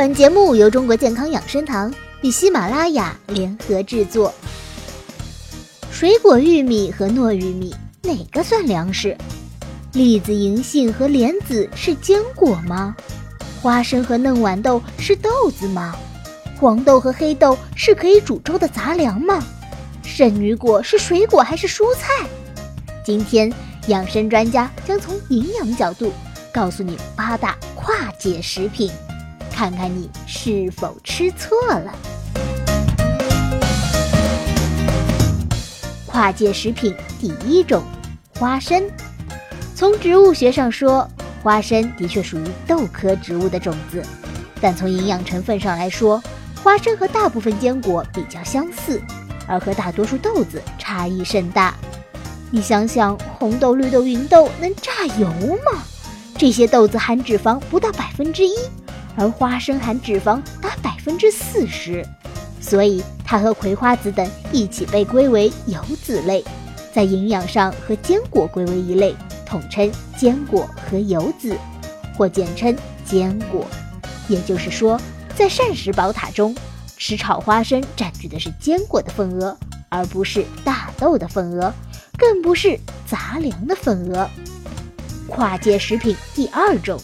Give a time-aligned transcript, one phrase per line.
[0.00, 1.92] 本节目由中国健康养生堂
[2.22, 4.32] 与喜马拉雅联合制作。
[5.92, 9.14] 水果玉米和糯玉米哪个算粮食？
[9.92, 12.96] 栗子、银杏和莲子是坚果吗？
[13.60, 15.94] 花生和嫩豌豆是豆子吗？
[16.58, 19.38] 黄豆和黑豆是可以煮粥的杂粮吗？
[20.02, 22.26] 圣女果是水果还是蔬菜？
[23.04, 23.52] 今天
[23.88, 26.10] 养生专家将从营养角度
[26.54, 28.90] 告诉你八大跨界食品。
[29.60, 31.92] 看看你是否吃错了。
[36.06, 37.82] 跨界食品第一种，
[38.38, 38.82] 花生。
[39.76, 41.06] 从植物学上说，
[41.42, 44.02] 花生的确属于豆科植物的种子，
[44.62, 46.22] 但从营养成分上来说，
[46.64, 48.98] 花生和大部分坚果比较相似，
[49.46, 51.74] 而和大多数豆子差异甚大。
[52.50, 55.82] 你想想，红豆、绿豆、芸豆能榨油吗？
[56.38, 58.54] 这些豆子含脂肪不到百分之一。
[59.16, 62.04] 而花生含脂肪达百分之四十，
[62.60, 66.44] 所以它和葵花籽等一起被归为油籽类，
[66.92, 71.56] 在营养上和坚果归为一类，统称坚果和油籽，
[72.16, 73.66] 或简称坚果。
[74.28, 75.00] 也就是说，
[75.34, 76.56] 在膳食宝塔中，
[76.96, 79.56] 吃炒花生占据的是坚果的份额，
[79.88, 81.72] 而不是大豆的份额，
[82.16, 84.28] 更不是杂粮的份额。
[85.26, 87.00] 跨界食品第二种，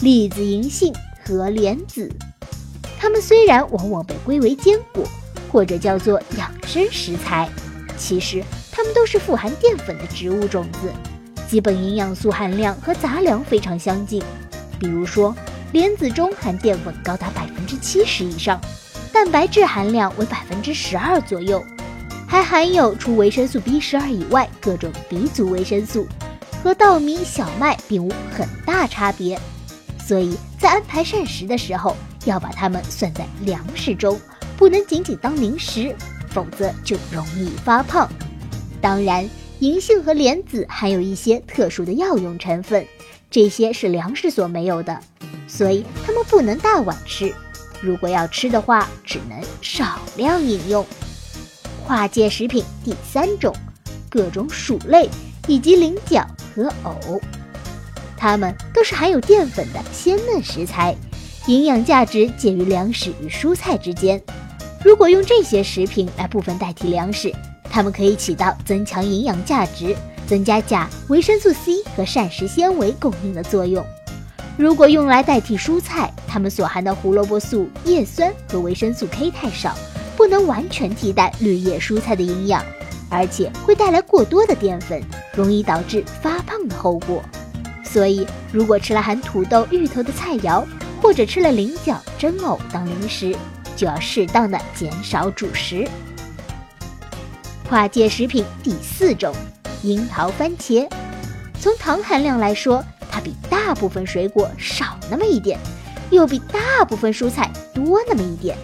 [0.00, 0.92] 栗子、银杏。
[1.36, 2.10] 和莲子，
[2.98, 5.04] 它们虽然往往被归为坚果，
[5.52, 7.48] 或者叫做养生食材，
[7.96, 10.90] 其实它们都是富含淀粉的植物种子，
[11.48, 14.22] 基本营养素含量和杂粮非常相近。
[14.78, 15.34] 比如说，
[15.72, 18.60] 莲子中含淀粉高达百分之七十以上，
[19.12, 21.62] 蛋白质含量为百分之十二左右，
[22.26, 26.06] 还含有除维生素 B 十二以外各种 B 族维生素，
[26.62, 29.38] 和稻米、小麦并无很大差别。
[30.08, 34.18] 所以在安排膳食的时候，要把它们算在粮食中，
[34.56, 35.94] 不能仅仅当零食，
[36.30, 38.08] 否则就容易发胖。
[38.80, 39.28] 当然，
[39.58, 42.86] 银杏和莲子含有一些特殊的药用成分，
[43.30, 44.98] 这些是粮食所没有的，
[45.46, 47.30] 所以它们不能大碗吃。
[47.82, 50.86] 如果要吃的话，只能少量饮用。
[51.84, 53.54] 跨界食品第三种，
[54.08, 55.06] 各种薯类
[55.46, 57.20] 以及菱角和藕。
[58.18, 60.94] 它们都是含有淀粉的鲜嫩食材，
[61.46, 64.20] 营养价值介于粮食与蔬菜之间。
[64.84, 67.32] 如果用这些食品来部分代替粮食，
[67.70, 69.94] 它们可以起到增强营养价值、
[70.26, 73.84] 增加钾、维生素 C 和膳食纤维供应的作用。
[74.56, 79.76] 如果用来代替蔬菜，它们所含的胡萝卜素、叶酸和维生素 K 太少，
[80.16, 82.64] 不能完全替代绿叶蔬菜的营养，
[83.08, 85.00] 而且会带来过多的淀粉，
[85.34, 87.22] 容易导致发胖的后果。
[87.98, 90.64] 所以，如果吃了含土豆、芋头的菜肴，
[91.02, 93.36] 或者吃了菱角、蒸藕当零食，
[93.74, 95.84] 就要适当的减少主食。
[97.68, 99.34] 跨界食品第四种，
[99.82, 100.88] 樱桃番茄。
[101.58, 105.58] 从糖含量来说，它比大部分水果少那么一点，
[106.10, 108.56] 又比大部分蔬菜多那么一点。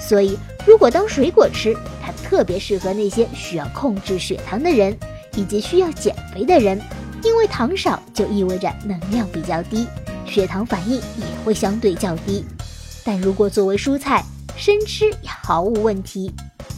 [0.00, 1.72] 所以，如果当水果吃，
[2.04, 4.98] 它特别适合那些需要控制血糖的人，
[5.36, 6.82] 以及需要减肥的人。
[7.22, 9.86] 因为糖少就意味着能量比较低，
[10.26, 12.44] 血糖反应也会相对较低。
[13.04, 14.24] 但如果作为蔬菜
[14.56, 16.32] 生吃也毫无问题，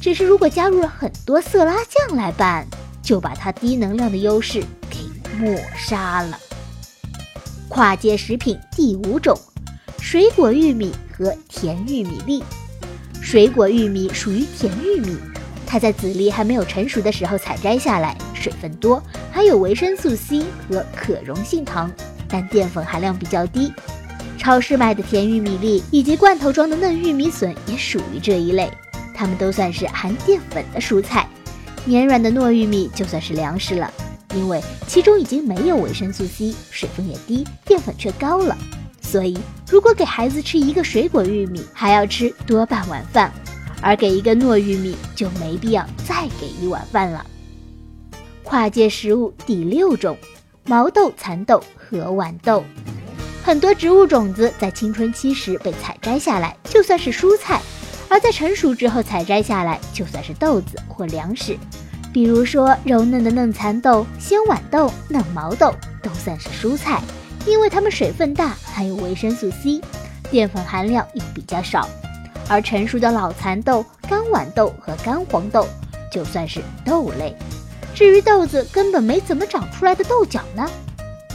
[0.00, 2.66] 只是如果加入了很多色拉酱来拌，
[3.02, 4.98] 就把它低能量的优势给
[5.38, 6.38] 抹杀了。
[7.68, 9.38] 跨界食品第五种，
[10.00, 12.42] 水果玉米和甜玉米粒。
[13.20, 15.16] 水果玉米属于甜玉米，
[15.66, 19.00] 它在籽粒还没有成熟的时候采摘下来，水分多。
[19.30, 21.92] 还有维生素 C 和可溶性糖，
[22.28, 23.72] 但淀粉含量比较低。
[24.38, 28.70] 超市卖的甜玉米粒以及罐头装的嫩玉米笋也属于这一类，
[29.14, 31.28] 它们都算是含淀粉的蔬菜。
[31.84, 33.92] 黏软的糯玉米就算是粮食了，
[34.34, 38.56] 因为其中已经没有维生素 C，水分也低，淀粉却高了。
[39.02, 39.36] 所以，
[39.68, 43.30] 如果给孩子吃一个水果玉米，还要吃多半碗饭；
[43.82, 47.26] 而给一个糯玉米，就没必要再给一碗饭了。
[48.50, 50.18] 跨界食物第六种，
[50.64, 52.64] 毛豆、蚕豆和豌豆。
[53.44, 57.60] 很多植物种子在青春期时被采摘下来，就算是蔬菜；
[58.08, 61.56] 而在成熟之后采摘下来，就算是豆子或粮食。
[62.12, 65.72] 比如说，柔嫩的嫩蚕豆、鲜豌豆、嫩毛豆
[66.02, 67.00] 都算是蔬菜，
[67.46, 69.80] 因为它们水分大，含有维生素 C，
[70.28, 71.88] 淀粉含量又比较少。
[72.48, 75.68] 而成熟的老蚕豆、干豌豆和干黄豆
[76.10, 77.32] 就算是豆类。
[78.00, 80.66] 至于豆子根本没怎么长出来的豆角呢？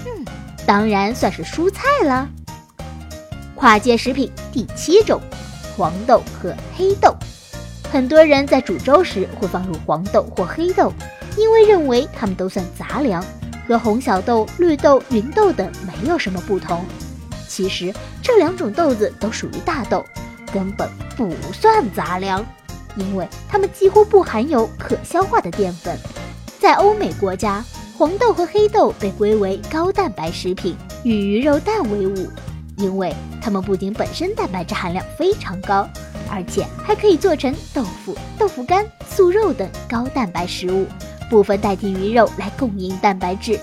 [0.07, 0.25] 嗯，
[0.65, 2.27] 当然算是蔬菜了。
[3.53, 5.21] 跨界食品第七种，
[5.77, 7.15] 黄豆和黑豆。
[7.91, 10.91] 很多人在煮粥时会放入黄豆或黑豆，
[11.38, 13.23] 因为认为它们都算杂粮，
[13.68, 16.83] 和红小豆、绿豆、芸豆等没有什么不同。
[17.47, 20.03] 其实这两种豆子都属于大豆，
[20.51, 22.44] 根本不算杂粮，
[22.95, 25.95] 因为它们几乎不含有可消化的淀粉。
[26.65, 27.63] 在欧美国家，
[27.95, 32.27] 黄豆和黑豆被归为高蛋白食品，与鱼肉蛋为伍，
[32.77, 35.88] 因为它们不仅本身蛋白质含量非常高。
[36.27, 40.88] 而且还可以做成豆腐、豆腐干、素肉等高蛋白食物，
[41.29, 43.59] 部分代替鱼肉来供应蛋白质。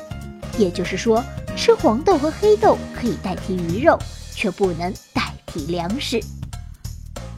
[0.57, 1.25] 也就是说，
[1.57, 3.99] 吃黄豆和黑豆可以代替鱼肉，
[4.33, 6.21] 却不能代替粮食。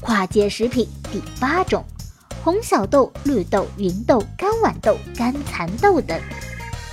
[0.02, 1.82] 跨界食品第八种，
[2.44, 6.20] 红小豆、绿豆、芸豆、干豌豆、干蚕豆等，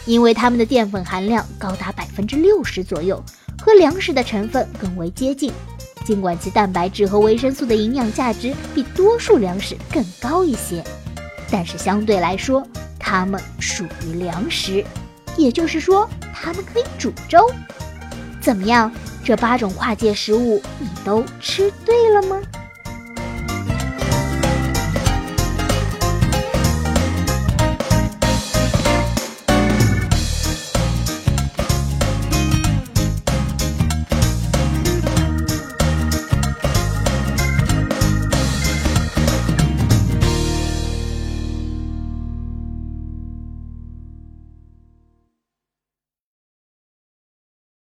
[0.06, 3.21] 因为它们的淀粉含量高达百分之六十左右，
[3.62, 5.51] 和粮食的成分更为接近。
[6.06, 10.81] 尽管其蛋白质和维生素的营养价值比多数粮食更高一些，
[11.51, 12.65] 但是相对来说，
[12.98, 14.81] 它们属于粮食，
[15.36, 17.45] 也就是说，它们可以煮粥。
[18.39, 18.89] 怎么样？
[19.21, 22.42] 这八种跨界食物你都吃对了吗？